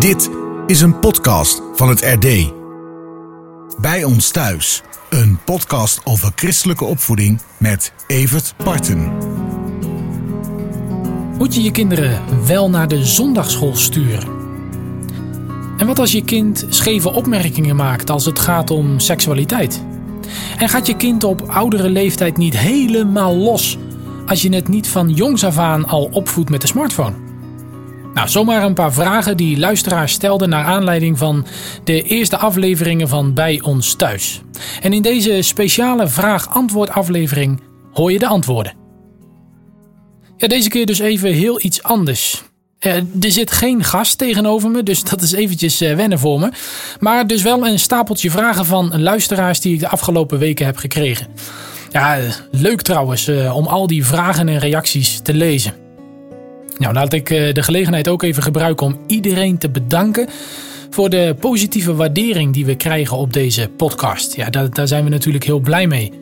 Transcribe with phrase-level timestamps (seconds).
[0.00, 0.30] Dit
[0.66, 2.52] is een podcast van het RD.
[3.80, 9.12] Bij ons thuis, een podcast over christelijke opvoeding met Evert Parten.
[11.38, 14.28] Moet je je kinderen wel naar de zondagschool sturen?
[15.78, 19.84] En wat als je kind scheve opmerkingen maakt als het gaat om seksualiteit?
[20.58, 23.78] En gaat je kind op oudere leeftijd niet helemaal los
[24.26, 27.29] als je het niet van jongs af aan al opvoedt met de smartphone?
[28.14, 31.46] Nou, zomaar een paar vragen die luisteraars stelden naar aanleiding van
[31.84, 34.40] de eerste afleveringen van Bij ons thuis.
[34.80, 37.60] En in deze speciale vraag-antwoord aflevering
[37.92, 38.72] hoor je de antwoorden.
[40.36, 42.42] Ja, deze keer dus even heel iets anders.
[42.80, 46.52] Uh, er zit geen gast tegenover me, dus dat is eventjes uh, wennen voor me.
[46.98, 51.26] Maar dus wel een stapeltje vragen van luisteraars die ik de afgelopen weken heb gekregen.
[51.90, 52.18] Ja,
[52.50, 55.89] leuk trouwens om al die vragen en reacties te lezen.
[56.80, 60.28] Nou, laat ik de gelegenheid ook even gebruiken om iedereen te bedanken
[60.90, 64.36] voor de positieve waardering die we krijgen op deze podcast.
[64.36, 66.12] Ja, daar, daar zijn we natuurlijk heel blij mee.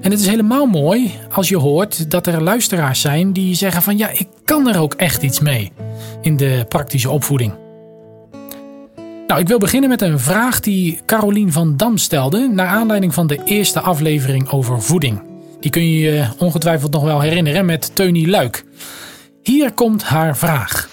[0.00, 3.98] En het is helemaal mooi als je hoort dat er luisteraars zijn die zeggen van
[3.98, 5.72] ja, ik kan er ook echt iets mee
[6.20, 7.52] in de praktische opvoeding.
[9.26, 13.26] Nou, ik wil beginnen met een vraag die Carolien van Dam stelde naar aanleiding van
[13.26, 15.22] de eerste aflevering over voeding.
[15.60, 18.64] Die kun je je ongetwijfeld nog wel herinneren met Teunie Luik.
[19.48, 20.88] Hier komt haar vraag.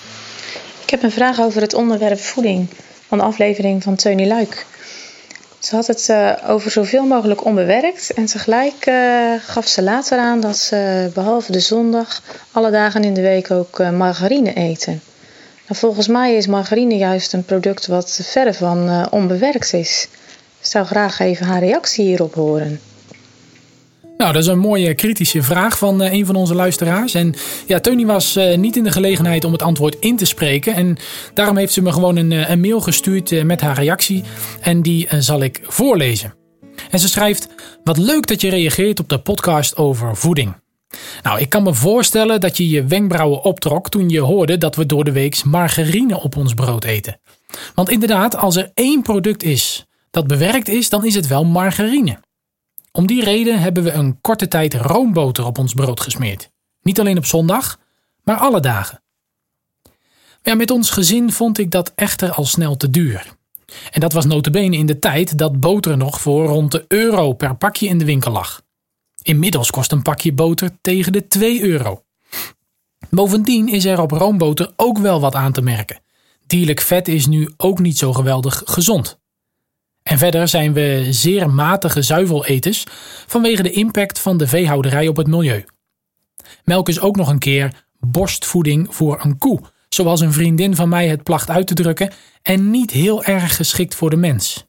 [0.83, 2.67] Ik heb een vraag over het onderwerp voeding
[3.07, 4.65] van de aflevering van Teunie Luik.
[5.59, 10.39] Ze had het uh, over zoveel mogelijk onbewerkt en tegelijk uh, gaf ze later aan
[10.39, 15.01] dat ze behalve de zondag alle dagen in de week ook uh, margarine eten.
[15.67, 20.07] Nou, volgens mij is margarine juist een product wat verre van onbewerkt is.
[20.59, 22.79] Ik zou graag even haar reactie hierop horen.
[24.17, 27.13] Nou, dat is een mooie kritische vraag van uh, een van onze luisteraars.
[27.13, 27.35] En
[27.67, 30.73] ja, Tony was uh, niet in de gelegenheid om het antwoord in te spreken.
[30.73, 30.97] En
[31.33, 34.23] daarom heeft ze me gewoon een, een mail gestuurd met haar reactie.
[34.61, 36.33] En die zal ik voorlezen.
[36.89, 37.47] En ze schrijft:
[37.83, 40.55] Wat leuk dat je reageert op de podcast over voeding.
[41.23, 44.85] Nou, ik kan me voorstellen dat je je wenkbrauwen optrok toen je hoorde dat we
[44.85, 47.19] door de week margarine op ons brood eten.
[47.75, 52.17] Want inderdaad, als er één product is dat bewerkt is, dan is het wel margarine.
[52.95, 56.49] Om die reden hebben we een korte tijd roomboter op ons brood gesmeerd.
[56.81, 57.79] Niet alleen op zondag,
[58.23, 59.01] maar alle dagen.
[60.41, 63.35] Ja, met ons gezin vond ik dat echter al snel te duur.
[63.91, 67.55] En dat was notabene in de tijd dat boter nog voor rond de euro per
[67.55, 68.61] pakje in de winkel lag.
[69.21, 72.03] Inmiddels kost een pakje boter tegen de 2 euro.
[73.09, 75.99] Bovendien is er op roomboter ook wel wat aan te merken.
[76.47, 79.19] Dierlijk vet is nu ook niet zo geweldig gezond.
[80.09, 82.83] En verder zijn we zeer matige zuiveleters
[83.27, 85.65] vanwege de impact van de veehouderij op het milieu.
[86.63, 91.07] Melk is ook nog een keer borstvoeding voor een koe, zoals een vriendin van mij
[91.07, 92.11] het placht uit te drukken,
[92.41, 94.65] en niet heel erg geschikt voor de mens.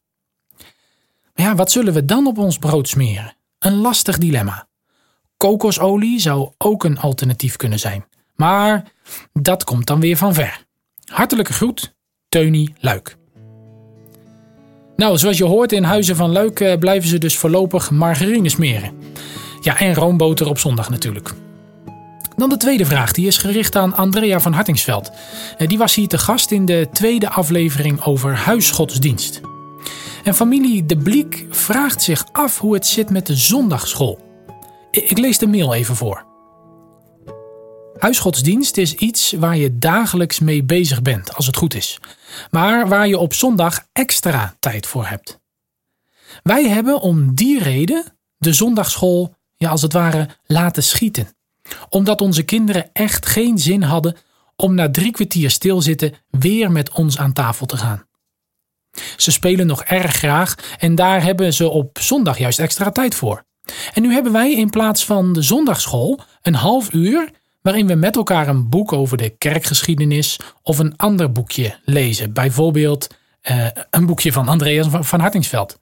[1.34, 3.36] Maar ja, wat zullen we dan op ons brood smeren?
[3.58, 4.68] Een lastig dilemma.
[5.36, 8.04] Kokosolie zou ook een alternatief kunnen zijn,
[8.34, 8.92] maar
[9.32, 10.64] dat komt dan weer van ver.
[11.04, 11.94] Hartelijke groet,
[12.28, 13.16] Teunie Luik.
[14.96, 18.90] Nou, zoals je hoort, in Huizen van Luik eh, blijven ze dus voorlopig margarine smeren.
[19.60, 21.34] Ja, en roomboter op zondag natuurlijk.
[22.36, 25.10] Dan de tweede vraag, die is gericht aan Andrea van Hartingsveld.
[25.58, 29.40] Eh, die was hier te gast in de tweede aflevering over huisgodsdienst.
[30.24, 34.18] En familie De Bliek vraagt zich af hoe het zit met de zondagschool.
[34.90, 36.24] Ik lees de mail even voor.
[37.98, 41.98] Huisgodsdienst is iets waar je dagelijks mee bezig bent, als het goed is,
[42.50, 45.40] maar waar je op zondag extra tijd voor hebt.
[46.42, 48.04] Wij hebben om die reden
[48.38, 51.28] de zondagschool, ja, als het ware, laten schieten,
[51.88, 54.16] omdat onze kinderen echt geen zin hadden
[54.56, 58.04] om na drie kwartier stilzitten weer met ons aan tafel te gaan.
[59.16, 63.44] Ze spelen nog erg graag en daar hebben ze op zondag juist extra tijd voor.
[63.94, 67.30] En nu hebben wij in plaats van de zondagschool een half uur
[67.66, 72.32] waarin we met elkaar een boek over de kerkgeschiedenis of een ander boekje lezen.
[72.32, 73.06] Bijvoorbeeld
[73.50, 75.78] uh, een boekje van Andreas van Hartingsveld.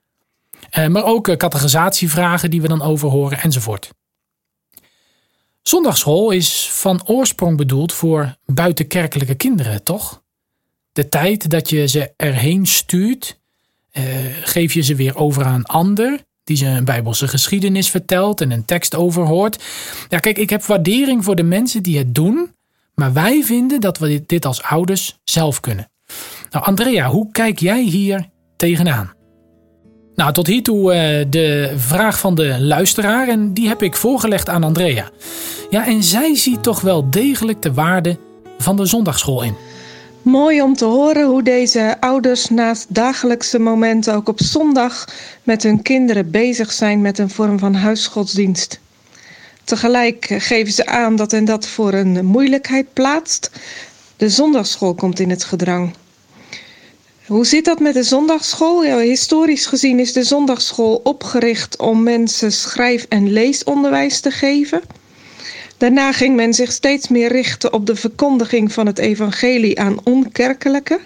[0.78, 3.90] Uh, maar ook uh, categorisatievragen die we dan overhoren enzovoort.
[5.62, 10.22] Zondagschool is van oorsprong bedoeld voor buitenkerkelijke kinderen, toch?
[10.92, 13.40] De tijd dat je ze erheen stuurt,
[14.42, 18.50] geef je ze weer over aan een ander die ze een bijbelse geschiedenis vertelt en
[18.50, 19.62] een tekst overhoort.
[20.08, 22.52] Ja, kijk, ik heb waardering voor de mensen die het doen,
[22.94, 25.90] maar wij vinden dat we dit als ouders zelf kunnen.
[26.50, 29.12] Nou, Andrea, hoe kijk jij hier tegenaan?
[30.14, 34.64] Nou, tot hiertoe uh, de vraag van de luisteraar en die heb ik voorgelegd aan
[34.64, 35.10] Andrea.
[35.70, 38.18] Ja, en zij ziet toch wel degelijk de waarde
[38.58, 39.54] van de zondagschool in.
[40.24, 45.08] Mooi om te horen hoe deze ouders naast dagelijkse momenten ook op zondag
[45.42, 48.80] met hun kinderen bezig zijn met een vorm van huisgodsdienst.
[49.64, 53.50] Tegelijk geven ze aan dat en dat voor een moeilijkheid plaatst.
[54.16, 55.94] De zondagschool komt in het gedrang.
[57.26, 58.84] Hoe zit dat met de zondagschool?
[58.84, 64.82] Ja, historisch gezien is de zondagschool opgericht om mensen schrijf- en leesonderwijs te geven.
[65.84, 71.00] Daarna ging men zich steeds meer richten op de verkondiging van het evangelie aan onkerkelijke.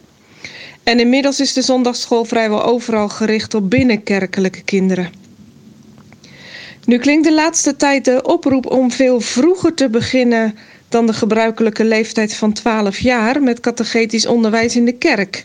[0.82, 5.12] En inmiddels is de zondagschool vrijwel overal gericht op binnenkerkelijke kinderen.
[6.84, 10.58] Nu klinkt de laatste tijd de oproep om veel vroeger te beginnen
[10.88, 15.44] dan de gebruikelijke leeftijd van 12 jaar met catechetisch onderwijs in de kerk.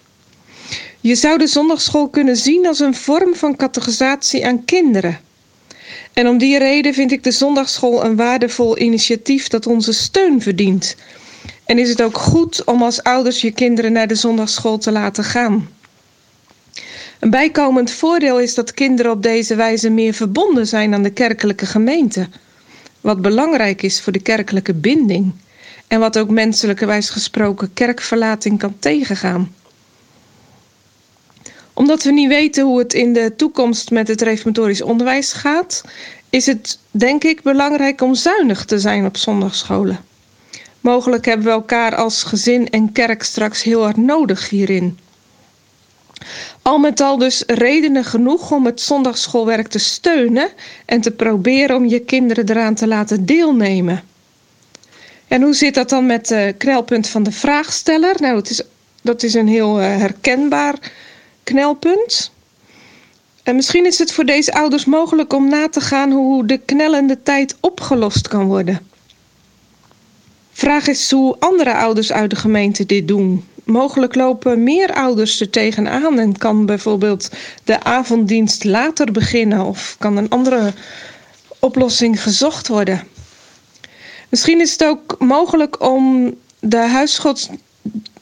[1.00, 5.20] Je zou de zondagschool kunnen zien als een vorm van catechisatie aan kinderen.
[6.14, 10.96] En om die reden vind ik de zondagschool een waardevol initiatief dat onze steun verdient.
[11.66, 15.24] En is het ook goed om als ouders je kinderen naar de zondagschool te laten
[15.24, 15.70] gaan.
[17.20, 21.66] Een bijkomend voordeel is dat kinderen op deze wijze meer verbonden zijn aan de kerkelijke
[21.66, 22.28] gemeente.
[23.02, 25.34] Wat belangrijk is voor de kerkelijke binding.
[25.88, 29.52] En wat ook menselijkerwijs gesproken kerkverlating kan tegengaan
[31.74, 35.84] omdat we niet weten hoe het in de toekomst met het reformatorisch onderwijs gaat,
[36.30, 40.00] is het denk ik belangrijk om zuinig te zijn op zondagscholen.
[40.82, 45.00] Mogelijk hebben we elkaar als gezin en kerk straks heel hard nodig hierin.
[46.62, 50.50] Al met al dus redenen genoeg om het zondagsschoolwerk te steunen
[50.86, 54.04] en te proberen om je kinderen eraan te laten deelnemen.
[55.28, 58.16] En hoe zit dat dan met het knelpunt van de vraagsteller?
[58.20, 58.62] Nou, het is,
[59.02, 60.76] dat is een heel uh, herkenbaar
[61.44, 62.32] knelpunt.
[63.44, 67.24] En misschien is het voor deze ouders mogelijk om na te gaan hoe de knellende
[67.24, 68.80] tijd opgelost kan worden.
[70.52, 73.46] Vraag is hoe andere ouders uit de gemeente dit doen.
[73.64, 77.30] Mogelijk lopen meer ouders er tegenaan en kan bijvoorbeeld
[77.64, 80.74] de avonddienst later beginnen of kan een andere
[81.60, 83.04] oplossing gezocht worden.
[84.30, 87.08] Misschien is het ook mogelijk om de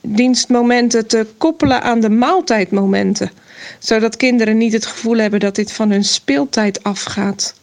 [0.02, 3.32] huisgodsdienstmomenten te koppelen aan de maaltijdmomenten
[3.80, 7.54] zodat kinderen niet het gevoel hebben dat dit van hun speeltijd afgaat.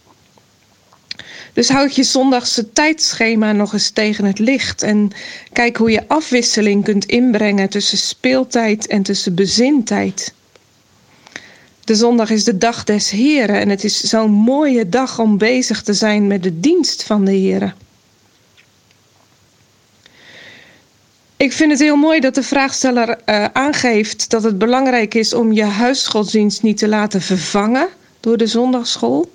[1.53, 5.11] Dus houd je zondagse tijdschema nog eens tegen het licht en
[5.53, 10.33] kijk hoe je afwisseling kunt inbrengen tussen speeltijd en tussen bezintijd.
[11.85, 15.83] De zondag is de dag des Heren en het is zo'n mooie dag om bezig
[15.83, 17.75] te zijn met de dienst van de Heren.
[21.39, 25.53] Ik vind het heel mooi dat de vraagsteller uh, aangeeft dat het belangrijk is om
[25.53, 27.89] je huisgodsdienst niet te laten vervangen
[28.21, 29.33] door de zondagschool.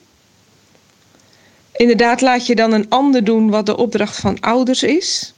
[1.71, 5.33] Inderdaad, laat je dan een ander doen wat de opdracht van ouders is.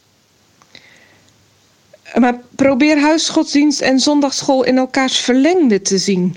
[2.14, 6.36] Maar probeer huisgodsdienst en zondagschool in elkaars verlengde te zien.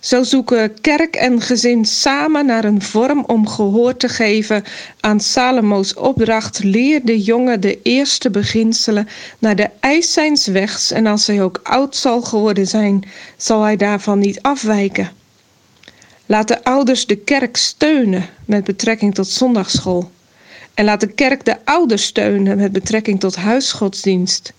[0.00, 4.64] Zo zoeken kerk en gezin samen naar een vorm om gehoor te geven
[5.00, 9.08] aan Salomo's opdracht: leer de jongen de eerste beginselen
[9.38, 13.04] naar de eis zijns wegs, en als hij ook oud zal geworden zijn,
[13.36, 15.10] zal hij daarvan niet afwijken.
[16.26, 20.10] Laat de ouders de kerk steunen met betrekking tot zondagschool.
[20.74, 24.52] En laat de kerk de ouders steunen met betrekking tot huisgodsdienst.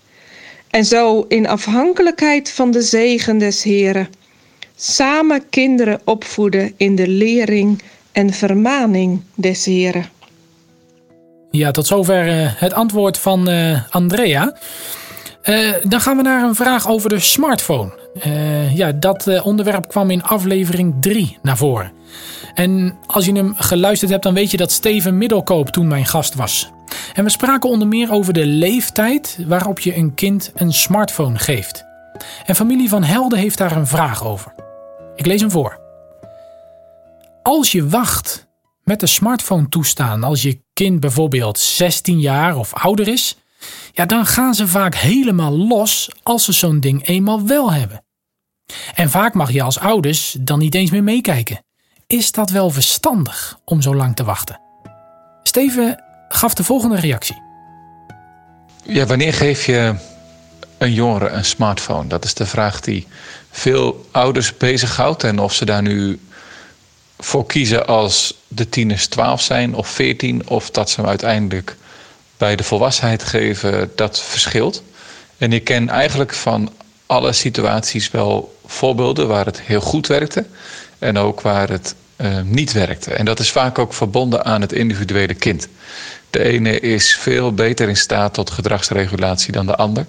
[0.70, 4.08] En zo in afhankelijkheid van de zegen des Heren
[4.82, 10.06] samen kinderen opvoeden in de lering en vermaning des Heren.
[11.50, 14.56] Ja, tot zover uh, het antwoord van uh, Andrea.
[15.44, 18.00] Uh, dan gaan we naar een vraag over de smartphone.
[18.74, 21.92] ja, dat onderwerp kwam in aflevering 3 naar voren.
[22.54, 26.34] En als je hem geluisterd hebt, dan weet je dat Steven Middelkoop toen mijn gast
[26.34, 26.70] was.
[27.14, 31.84] En we spraken onder meer over de leeftijd waarop je een kind een smartphone geeft.
[32.46, 34.52] En familie van Helden heeft daar een vraag over.
[35.16, 35.80] Ik lees hem voor.
[37.42, 38.46] Als je wacht
[38.84, 43.36] met de smartphone toestaan als je kind bijvoorbeeld 16 jaar of ouder is,
[43.92, 48.04] ja, dan gaan ze vaak helemaal los als ze zo'n ding eenmaal wel hebben.
[48.94, 51.64] En vaak mag je als ouders dan niet eens meer meekijken.
[52.06, 54.60] Is dat wel verstandig om zo lang te wachten?
[55.42, 57.42] Steven gaf de volgende reactie.
[58.84, 59.94] Ja, wanneer geef je
[60.78, 62.08] een jongere een smartphone?
[62.08, 63.06] Dat is de vraag die
[63.52, 65.24] veel ouders bezighoudt.
[65.24, 66.20] En of ze daar nu
[67.18, 71.76] voor kiezen als de tieners 12 zijn of 14, of dat ze hem uiteindelijk
[72.36, 74.82] bij de volwassenheid geven, dat verschilt.
[75.38, 76.72] En ik ken eigenlijk van
[77.06, 80.44] alle situaties wel voorbeelden waar het heel goed werkte
[80.98, 83.14] en ook waar het uh, niet werkte.
[83.14, 85.68] En dat is vaak ook verbonden aan het individuele kind.
[86.30, 90.06] De ene is veel beter in staat tot gedragsregulatie dan de ander.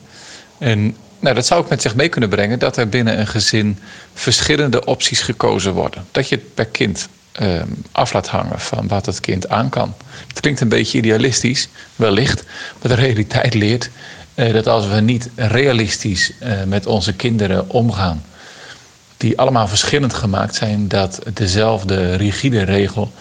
[0.58, 3.80] En Nou, dat zou ook met zich mee kunnen brengen dat er binnen een gezin
[4.14, 6.06] verschillende opties gekozen worden.
[6.12, 9.94] Dat je het per kind ehm, af laat hangen van wat het kind aan kan.
[10.28, 12.44] Het klinkt een beetje idealistisch, wellicht,
[12.82, 13.90] maar de realiteit leert
[14.36, 18.26] eh, dat als we niet realistisch eh, met onze kinderen omgaan,
[19.18, 23.12] die allemaal verschillend gemaakt zijn, dat dezelfde rigide regel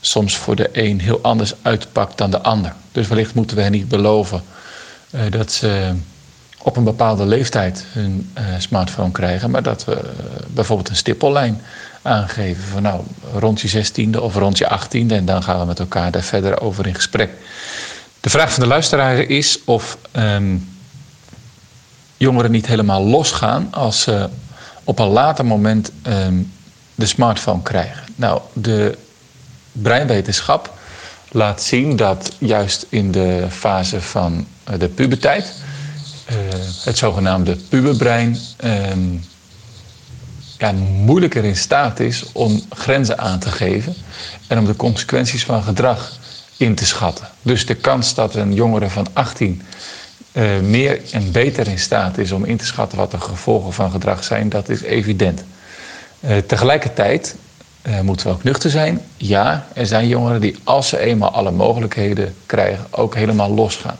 [0.00, 2.74] soms voor de een heel anders uitpakt dan de ander.
[2.92, 4.42] Dus wellicht moeten we hen niet beloven
[5.10, 5.94] uh, dat ze
[6.62, 10.00] op een bepaalde leeftijd hun uh, smartphone krijgen, maar dat we uh,
[10.48, 11.60] bijvoorbeeld een stippellijn
[12.02, 13.02] aangeven van nou
[13.34, 16.60] rond je 16e of rond je 18e en dan gaan we met elkaar daar verder
[16.60, 17.30] over in gesprek.
[18.20, 20.68] De vraag van de luisteraar is of um,
[22.16, 24.28] jongeren niet helemaal losgaan als ze
[24.84, 26.52] op een later moment um,
[26.94, 28.02] de smartphone krijgen.
[28.14, 28.98] Nou, de
[29.72, 30.78] breinwetenschap
[31.30, 34.46] laat zien dat juist in de fase van
[34.78, 35.52] de puberteit
[36.84, 38.72] het zogenaamde puberbrein uh,
[40.58, 43.94] ja, moeilijker in staat is om grenzen aan te geven
[44.46, 46.18] en om de consequenties van gedrag
[46.56, 47.28] in te schatten.
[47.42, 49.62] Dus de kans dat een jongere van 18
[50.32, 53.90] uh, meer en beter in staat is om in te schatten wat de gevolgen van
[53.90, 55.44] gedrag zijn, dat is evident.
[56.20, 57.36] Uh, tegelijkertijd
[58.02, 59.00] moeten we ook nuchter zijn.
[59.16, 63.98] Ja, er zijn jongeren die als ze eenmaal alle mogelijkheden krijgen, ook helemaal losgaan.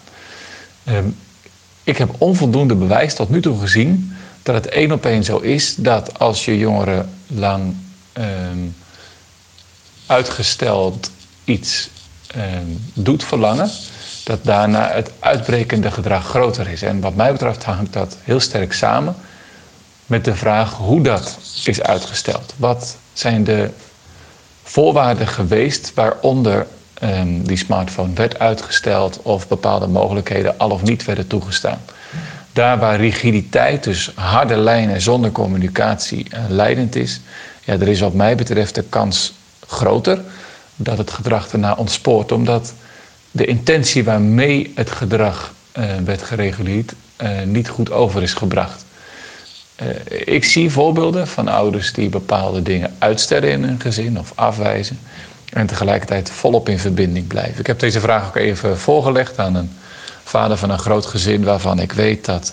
[1.90, 5.38] Ehm, ik heb onvoldoende bewijs tot nu toe gezien dat het één op één zo
[5.38, 7.74] is dat als je jongeren lang
[8.12, 8.74] um,
[10.06, 11.10] uitgesteld
[11.44, 11.90] iets
[12.36, 13.70] um, doet verlangen,
[14.24, 16.82] dat daarna het uitbrekende gedrag groter is.
[16.82, 19.14] En wat mij betreft hangt dat heel sterk samen
[20.06, 22.54] met de vraag hoe dat is uitgesteld.
[22.56, 23.70] Wat zijn de
[24.62, 26.66] voorwaarden geweest waaronder
[27.02, 31.80] um, die smartphone werd uitgesteld of bepaalde mogelijkheden al of niet werden toegestaan.
[32.52, 37.20] Daar waar rigiditeit, dus harde lijnen zonder communicatie, uh, leidend is,
[37.64, 39.32] ja, er is wat mij betreft de kans
[39.66, 40.20] groter
[40.76, 42.74] dat het gedrag erna ontspoort, omdat
[43.30, 46.92] de intentie waarmee het gedrag uh, werd gereguleerd
[47.22, 48.84] uh, niet goed over is gebracht.
[50.08, 54.98] Ik zie voorbeelden van ouders die bepaalde dingen uitstellen in hun gezin of afwijzen
[55.50, 57.60] en tegelijkertijd volop in verbinding blijven.
[57.60, 59.70] Ik heb deze vraag ook even voorgelegd aan een
[60.24, 62.52] vader van een groot gezin waarvan ik weet dat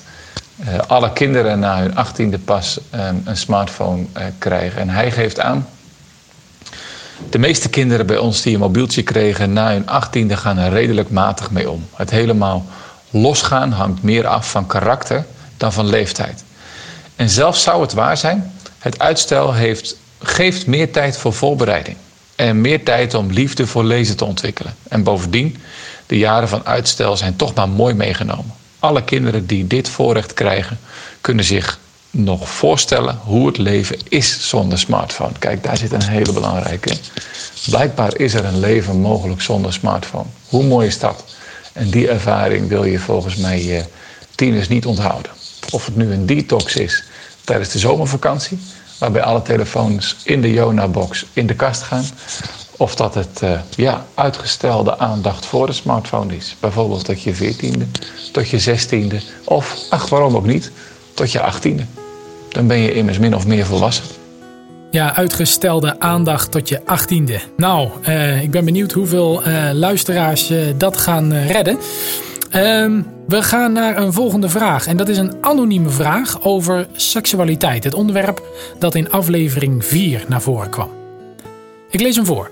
[0.60, 4.82] uh, alle kinderen na hun achttiende pas um, een smartphone uh, krijgen.
[4.82, 5.68] En hij geeft aan.
[7.30, 11.10] De meeste kinderen bij ons die een mobieltje kregen na hun achttiende gaan er redelijk
[11.10, 11.88] matig mee om.
[11.96, 12.66] Het helemaal
[13.10, 15.26] losgaan hangt meer af van karakter
[15.58, 16.44] dan van leeftijd.
[17.16, 21.98] En zelfs zou het waar zijn, het uitstel heeft, geeft meer tijd voor voorbereiding
[22.38, 24.76] en meer tijd om liefde voor lezen te ontwikkelen.
[24.90, 25.58] En bovendien,
[26.06, 28.54] de jaren van uitstel zijn toch maar mooi meegenomen.
[28.80, 30.80] Alle kinderen die dit voorrecht krijgen,
[31.22, 31.80] kunnen zich
[32.12, 35.32] nog voorstellen hoe het leven is zonder smartphone.
[35.40, 36.98] Kijk, daar zit een hele belangrijke.
[37.70, 40.26] Blijkbaar is er een leven mogelijk zonder smartphone.
[40.48, 41.24] Hoe mooi is dat?
[41.74, 43.84] En die ervaring wil je volgens mij je
[44.36, 45.32] tieners niet onthouden.
[45.72, 47.04] Of het nu een detox is
[47.44, 48.60] tijdens de zomervakantie,
[49.00, 52.06] waarbij alle telefoons in de Jona-box in de kast gaan.
[52.78, 56.56] Of dat het uh, ja, uitgestelde aandacht voor de smartphone is.
[56.60, 57.86] Bijvoorbeeld tot je veertiende,
[58.32, 60.72] tot je zestiende of, ach waarom ook niet,
[61.14, 61.84] tot je achttiende.
[62.50, 64.06] Dan ben je immers min of meer volwassen.
[64.92, 67.40] Ja, uitgestelde aandacht tot je achttiende.
[67.58, 71.78] Nou, uh, ik ben benieuwd hoeveel uh, luisteraars dat gaan redden.
[72.56, 74.88] Um, we gaan naar een volgende vraag.
[74.88, 77.84] En dat is een anonieme vraag over seksualiteit.
[77.84, 78.44] Het onderwerp
[78.80, 80.90] dat in aflevering 4 naar voren kwam.
[81.90, 82.52] Ik lees hem voor.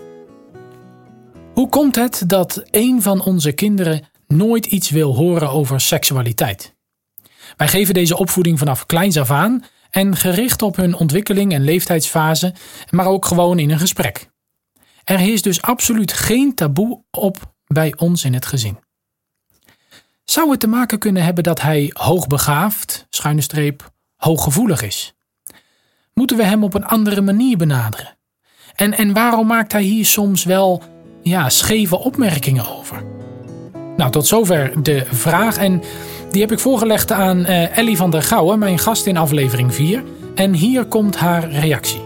[1.54, 6.76] Hoe komt het dat een van onze kinderen nooit iets wil horen over seksualiteit?
[7.58, 12.54] Wij geven deze opvoeding vanaf kleins af aan en gericht op hun ontwikkeling en leeftijdsfase,
[12.90, 14.30] maar ook gewoon in een gesprek.
[15.04, 18.85] Er is dus absoluut geen taboe op bij ons in het gezin.
[20.26, 25.14] Zou het te maken kunnen hebben dat hij hoogbegaafd, schuine streep, hooggevoelig is?
[26.14, 28.18] Moeten we hem op een andere manier benaderen?
[28.76, 30.84] En, en waarom maakt hij hier soms wel
[31.24, 33.04] ja, scheve opmerkingen over?
[33.98, 35.58] Nou, tot zover de vraag.
[35.58, 35.82] En
[36.32, 40.04] die heb ik voorgelegd aan uh, Ellie van der Gouwen, mijn gast in aflevering 4.
[40.36, 42.02] En hier komt haar reactie.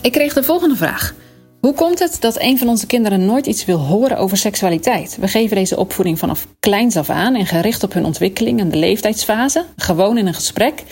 [0.00, 1.14] Ik kreeg de volgende vraag.
[1.62, 5.16] Hoe komt het dat een van onze kinderen nooit iets wil horen over seksualiteit?
[5.20, 8.76] We geven deze opvoeding vanaf kleins af aan en gericht op hun ontwikkeling en de
[8.76, 10.82] leeftijdsfase, gewoon in een gesprek.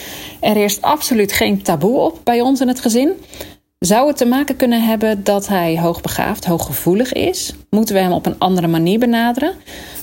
[0.40, 3.12] Er heerst absoluut geen taboe op bij ons in het gezin.
[3.78, 7.54] Zou het te maken kunnen hebben dat hij hoogbegaafd, hooggevoelig is?
[7.70, 9.52] Moeten we hem op een andere manier benaderen?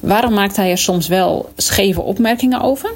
[0.02, 2.92] Waarom maakt hij er soms wel scheve opmerkingen over?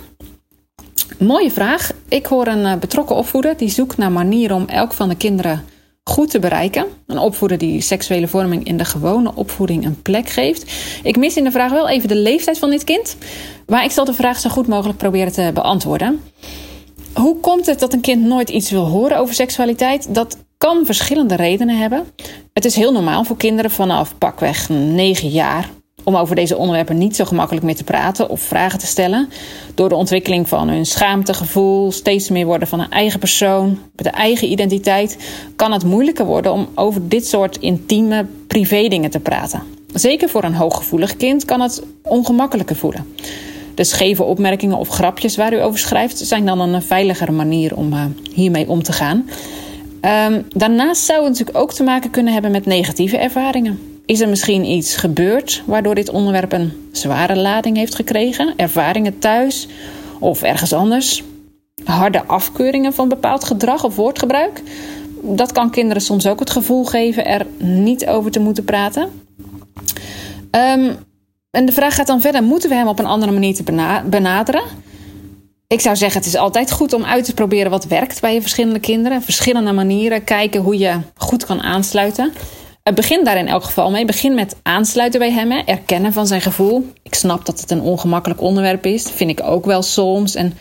[1.19, 1.91] Mooie vraag.
[2.07, 5.70] Ik hoor een eh, betrokken opvoeder die zoekt naar manieren om elk van de kinderen
[6.03, 6.85] goed te bereiken.
[7.07, 10.71] Een opvoeder die seksuele vorming in de gewone opvoeding een plek geeft.
[11.03, 13.15] Ik mis in de vraag wel even de leeftijd van dit kind.
[13.67, 16.21] Maar ik zal de vraag zo goed mogelijk proberen te beantwoorden.
[17.13, 20.15] Hoe komt het dat een kind nooit iets wil horen over seksualiteit?
[20.15, 22.05] Dat kan verschillende redenen hebben.
[22.53, 25.69] Het is heel normaal voor kinderen vanaf pakweg 9 jaar
[26.03, 29.29] om over deze onderwerpen niet zo gemakkelijk meer te praten of vragen te stellen.
[29.81, 34.11] Door de ontwikkeling van hun schaamtegevoel, steeds meer worden van een eigen persoon, met de
[34.11, 35.17] eigen identiteit,
[35.55, 39.63] kan het moeilijker worden om over dit soort intieme privé dingen te praten.
[39.93, 43.15] Zeker voor een hooggevoelig kind kan het ongemakkelijker voelen.
[43.75, 47.93] De scheve opmerkingen of grapjes waar u over schrijft zijn dan een veiligere manier om
[47.93, 49.29] uh, hiermee om te gaan.
[50.01, 53.90] Um, daarnaast zou het natuurlijk ook te maken kunnen hebben met negatieve ervaringen.
[54.05, 58.53] Is er misschien iets gebeurd waardoor dit onderwerp een zware lading heeft gekregen?
[58.55, 59.67] Ervaringen thuis
[60.19, 61.23] of ergens anders?
[61.83, 64.61] Harde afkeuringen van bepaald gedrag of woordgebruik?
[65.21, 69.09] Dat kan kinderen soms ook het gevoel geven er niet over te moeten praten.
[70.51, 70.95] Um,
[71.51, 73.57] en de vraag gaat dan verder: moeten we hem op een andere manier
[74.09, 74.63] benaderen?
[75.67, 78.41] Ik zou zeggen, het is altijd goed om uit te proberen wat werkt bij je
[78.41, 79.21] verschillende kinderen.
[79.21, 82.33] Verschillende manieren, kijken hoe je goed kan aansluiten.
[82.83, 84.05] Begin daar in elk geval mee.
[84.05, 86.91] Begin met aansluiten bij hem, erkennen van zijn gevoel.
[87.03, 90.35] Ik snap dat het een ongemakkelijk onderwerp is, vind ik ook wel soms.
[90.35, 90.57] En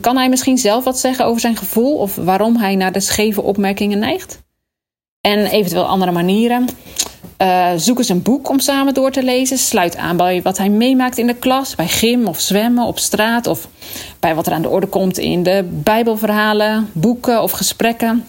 [0.00, 3.42] kan hij misschien zelf wat zeggen over zijn gevoel of waarom hij naar de scheve
[3.42, 4.42] opmerkingen neigt?
[5.20, 6.68] En eventueel andere manieren.
[7.42, 9.58] Uh, zoek eens een boek om samen door te lezen.
[9.58, 13.46] Sluit aan bij wat hij meemaakt in de klas, bij gym of zwemmen op straat
[13.46, 13.68] of
[14.20, 18.24] bij wat er aan de orde komt in de Bijbelverhalen, boeken of gesprekken.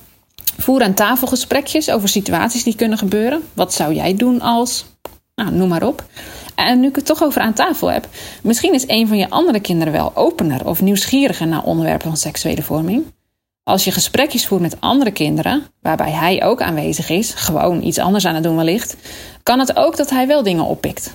[0.59, 3.41] Voer aan tafel gesprekjes over situaties die kunnen gebeuren.
[3.53, 4.85] Wat zou jij doen als.
[5.35, 6.05] Nou, noem maar op.
[6.55, 8.07] En nu ik het toch over aan tafel heb,
[8.43, 12.61] misschien is een van je andere kinderen wel opener of nieuwsgieriger naar onderwerpen van seksuele
[12.61, 13.05] vorming.
[13.63, 18.25] Als je gesprekjes voert met andere kinderen, waarbij hij ook aanwezig is, gewoon iets anders
[18.25, 18.95] aan het doen wellicht,
[19.43, 21.13] kan het ook dat hij wel dingen oppikt.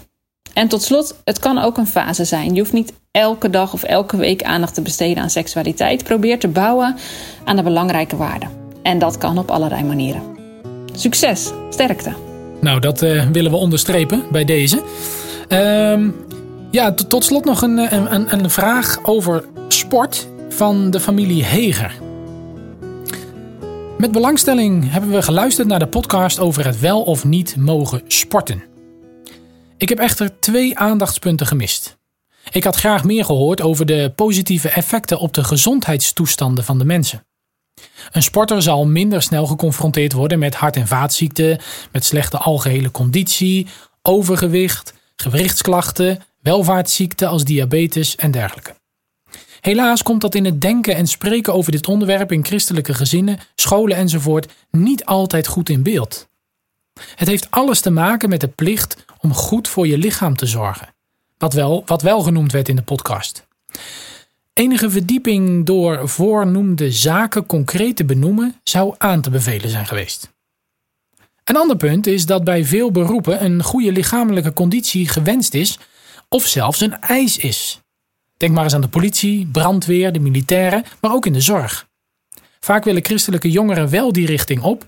[0.53, 2.55] En tot slot, het kan ook een fase zijn.
[2.55, 6.05] Je hoeft niet elke dag of elke week aandacht te besteden aan seksualiteit.
[6.05, 6.97] Probeer te bouwen
[7.45, 8.64] aan de belangrijke waarden.
[8.85, 10.23] En dat kan op allerlei manieren.
[10.93, 12.13] Succes, sterkte.
[12.61, 14.83] Nou, dat uh, willen we onderstrepen bij deze.
[15.49, 16.09] Uh,
[16.71, 21.95] ja, tot slot nog een, een, een vraag over sport van de familie Heger.
[23.99, 28.63] Met belangstelling hebben we geluisterd naar de podcast over het wel of niet mogen sporten.
[29.77, 31.97] Ik heb echter twee aandachtspunten gemist.
[32.51, 37.27] Ik had graag meer gehoord over de positieve effecten op de gezondheidstoestanden van de mensen.
[38.13, 41.59] Een sporter zal minder snel geconfronteerd worden met hart- en vaatziekten,
[41.93, 43.67] met slechte algehele conditie,
[44.03, 48.75] overgewicht, gewrichtsklachten, welvaartsziekten als diabetes en dergelijke.
[49.61, 53.97] Helaas komt dat in het denken en spreken over dit onderwerp in christelijke gezinnen, scholen
[53.97, 56.29] enzovoort niet altijd goed in beeld.
[57.15, 60.95] Het heeft alles te maken met de plicht om goed voor je lichaam te zorgen,
[61.39, 63.47] wat wel, wat wel genoemd werd in de podcast.
[64.55, 70.33] Enige verdieping door voornoemde zaken concreet te benoemen zou aan te bevelen zijn geweest.
[71.45, 75.79] Een ander punt is dat bij veel beroepen een goede lichamelijke conditie gewenst is
[76.29, 77.81] of zelfs een eis is.
[78.37, 81.89] Denk maar eens aan de politie, brandweer, de militairen, maar ook in de zorg.
[82.61, 84.87] Vaak willen christelijke jongeren wel die richting op,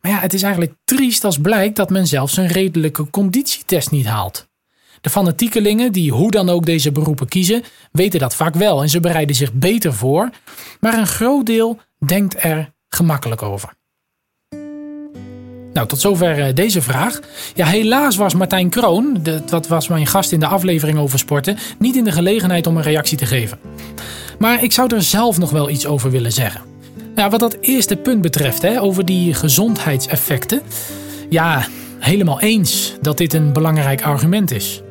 [0.00, 4.06] maar ja, het is eigenlijk triest als blijkt dat men zelfs een redelijke conditietest niet
[4.06, 4.47] haalt.
[5.08, 9.00] De fanatiekelingen die hoe dan ook deze beroepen kiezen, weten dat vaak wel en ze
[9.00, 10.30] bereiden zich beter voor,
[10.80, 13.72] maar een groot deel denkt er gemakkelijk over.
[15.72, 17.20] Nou, tot zover eh, deze vraag.
[17.54, 21.96] Ja, helaas was Martijn Kroon, dat was mijn gast in de aflevering over sporten, niet
[21.96, 23.58] in de gelegenheid om een reactie te geven.
[24.38, 26.60] Maar ik zou er zelf nog wel iets over willen zeggen.
[27.14, 30.62] Nou, wat dat eerste punt betreft, hè, over die gezondheidseffecten.
[31.28, 31.66] Ja,
[31.98, 34.82] helemaal eens dat dit een belangrijk argument is.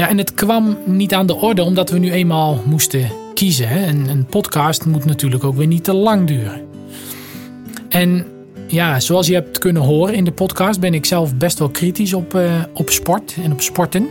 [0.00, 3.68] Ja, en het kwam niet aan de orde omdat we nu eenmaal moesten kiezen.
[3.68, 3.86] Hè.
[3.86, 6.60] Een, podcast moet natuurlijk ook weer niet te lang duren.
[7.88, 8.26] En
[8.66, 12.14] ja, zoals je hebt kunnen horen in de podcast ben ik zelf best wel kritisch
[12.14, 14.08] op, uh, op sport en op sporten.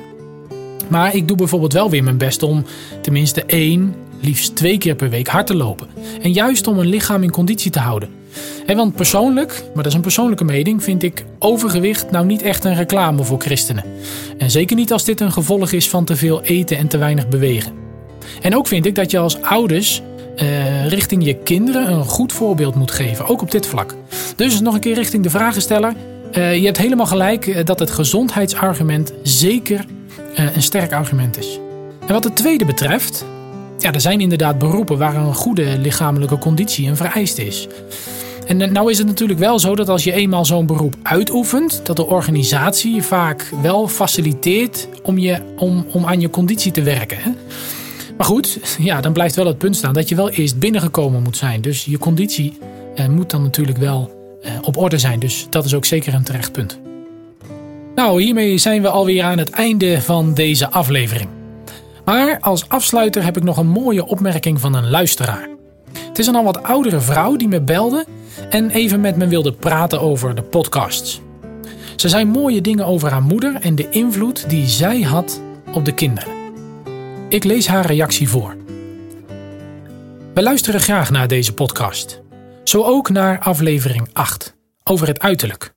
[0.87, 2.65] Maar ik doe bijvoorbeeld wel weer mijn best om
[3.01, 5.87] tenminste één, liefst twee keer per week hard te lopen.
[6.21, 8.18] En juist om een lichaam in conditie te houden.
[8.75, 12.75] Want persoonlijk, maar dat is een persoonlijke mening, vind ik overgewicht nou niet echt een
[12.75, 13.83] reclame voor christenen.
[14.37, 17.27] En zeker niet als dit een gevolg is van te veel eten en te weinig
[17.27, 17.73] bewegen.
[18.41, 20.01] En ook vind ik dat je als ouders
[20.35, 23.95] uh, richting je kinderen een goed voorbeeld moet geven, ook op dit vlak.
[24.35, 25.93] Dus nog een keer richting de vragensteller.
[26.37, 29.85] Uh, je hebt helemaal gelijk eh, dat het gezondheidsargument zeker
[30.35, 31.59] een sterk argument is.
[32.07, 33.25] En wat het tweede betreft,
[33.77, 37.67] ja, er zijn inderdaad beroepen waar een goede lichamelijke conditie een vereist is.
[38.49, 41.95] En nou is het natuurlijk wel zo dat als je eenmaal zo'n beroep uitoefent, dat
[41.95, 47.37] de organisatie je vaak wel faciliteert om, je, om, om aan je conditie te werken.
[48.17, 48.59] Maar goed,
[48.89, 51.61] ja, dan blijft wel het punt staan dat je wel eerst binnengekomen moet zijn.
[51.61, 52.57] Dus je conditie
[52.95, 55.19] eh, moet dan natuurlijk wel eh, op orde zijn.
[55.19, 56.79] Dus dat is ook zeker een terecht punt.
[57.95, 61.29] Nou, hiermee zijn we alweer aan het einde van deze aflevering.
[62.05, 65.58] Maar als afsluiter heb ik nog een mooie opmerking van een luisteraar.
[66.19, 68.05] Het is een al wat oudere vrouw die me belde
[68.49, 71.21] en even met me wilde praten over de podcasts.
[71.95, 75.41] Ze zei mooie dingen over haar moeder en de invloed die zij had
[75.73, 76.33] op de kinderen.
[77.29, 78.57] Ik lees haar reactie voor.
[80.33, 82.21] We luisteren graag naar deze podcast.
[82.63, 85.73] Zo ook naar aflevering 8 over het uiterlijk.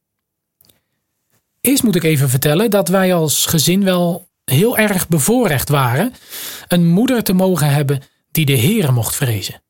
[1.60, 6.12] Eerst moet ik even vertellen dat wij als gezin wel heel erg bevoorrecht waren
[6.68, 9.62] een moeder te mogen hebben die de Heere mocht vrezen.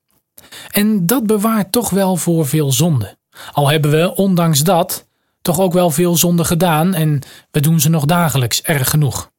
[0.72, 3.16] En dat bewaart toch wel voor veel zonde.
[3.52, 5.06] Al hebben we, ondanks dat,
[5.42, 9.30] toch ook wel veel zonde gedaan en we doen ze nog dagelijks erg genoeg.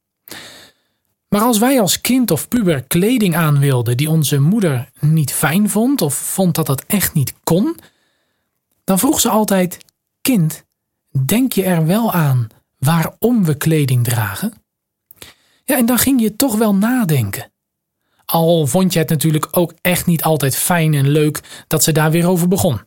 [1.27, 5.69] Maar als wij als kind of puber kleding aan wilden die onze moeder niet fijn
[5.69, 7.77] vond of vond dat het echt niet kon,
[8.83, 9.77] dan vroeg ze altijd:
[10.21, 10.63] Kind,
[11.25, 14.53] denk je er wel aan waarom we kleding dragen?
[15.65, 17.51] Ja, en dan ging je toch wel nadenken.
[18.33, 22.11] Al vond je het natuurlijk ook echt niet altijd fijn en leuk dat ze daar
[22.11, 22.81] weer over begon.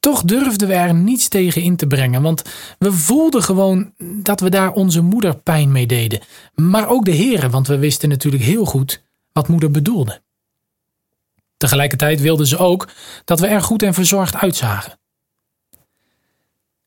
[0.00, 2.42] Toch durfden we er niets tegen in te brengen, want
[2.78, 6.20] we voelden gewoon dat we daar onze moeder pijn mee deden.
[6.54, 9.02] Maar ook de heren, want we wisten natuurlijk heel goed
[9.32, 10.22] wat moeder bedoelde.
[11.56, 12.88] Tegelijkertijd wilden ze ook
[13.24, 14.98] dat we er goed en verzorgd uitzagen.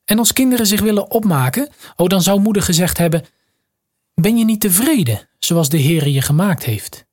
[0.04, 3.24] En als kinderen zich willen opmaken, oh dan zou moeder gezegd hebben:
[4.14, 7.03] Ben je niet tevreden zoals de Heer je gemaakt heeft?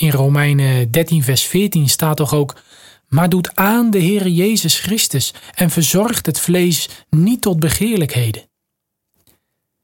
[0.00, 2.56] In Romeinen 13, vers 14 staat toch ook:
[3.08, 8.42] Maar doet aan de Heere Jezus Christus en verzorgt het vlees niet tot begeerlijkheden.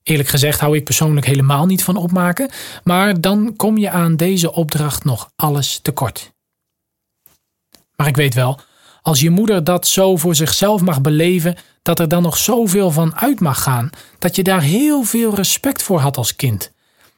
[0.02, 2.50] Eerlijk gezegd hou ik persoonlijk helemaal niet van opmaken,
[2.84, 6.32] maar dan kom je aan deze opdracht nog alles tekort.
[7.96, 8.60] Maar ik weet wel,
[9.02, 13.16] als je moeder dat zo voor zichzelf mag beleven, dat er dan nog zoveel van
[13.16, 16.72] uit mag gaan, dat je daar heel veel respect voor had als kind.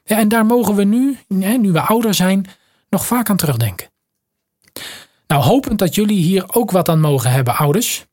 [0.04, 2.46] En daar mogen we nu, nu we ouder zijn,
[2.90, 3.90] nog vaak aan terugdenken.
[5.26, 8.06] Nou, hopend dat jullie hier ook wat aan mogen hebben, ouders.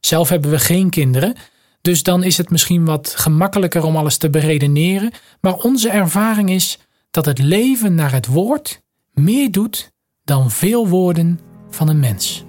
[0.00, 1.34] Zelf hebben we geen kinderen,
[1.80, 6.78] dus dan is het misschien wat gemakkelijker om alles te beredeneren, maar onze ervaring is
[7.10, 9.92] dat het leven naar het woord meer doet
[10.24, 12.44] dan veel woorden van een mens.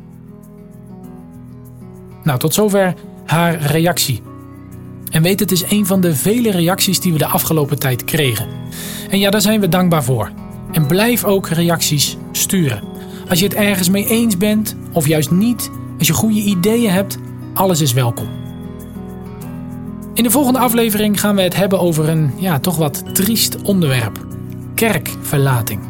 [2.23, 2.93] Nou, tot zover
[3.25, 4.21] haar reactie.
[5.11, 8.47] En weet, het is een van de vele reacties die we de afgelopen tijd kregen.
[9.09, 10.31] En ja, daar zijn we dankbaar voor.
[10.71, 12.81] En blijf ook reacties sturen.
[13.29, 17.17] Als je het ergens mee eens bent of juist niet, als je goede ideeën hebt,
[17.53, 18.27] alles is welkom.
[20.13, 24.25] In de volgende aflevering gaan we het hebben over een ja, toch wat triest onderwerp:
[24.75, 25.81] kerkverlating.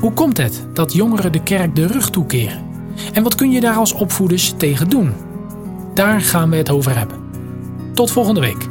[0.00, 2.62] Hoe komt het dat jongeren de kerk de rug toekeren?
[3.12, 5.12] En wat kun je daar als opvoeders tegen doen?
[5.94, 7.18] Daar gaan we het over hebben.
[7.94, 8.68] Tot volgende week.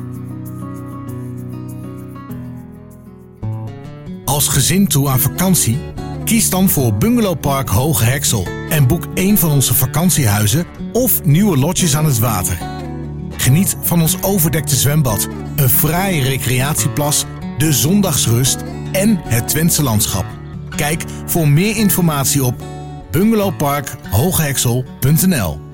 [4.40, 5.78] Als gezin toe aan vakantie?
[6.26, 11.96] Kies dan voor Bungalowpark Hoge Heksel en boek een van onze vakantiehuizen of nieuwe lodges
[11.96, 12.58] aan het water.
[13.38, 17.26] Geniet van ons overdekte zwembad, een fraaie recreatieplas,
[17.58, 18.58] de zondagsrust
[18.92, 20.26] en het Twentse landschap.
[20.76, 22.64] Kijk voor meer informatie op
[23.12, 25.69] bungalowparkhoogheksel.nl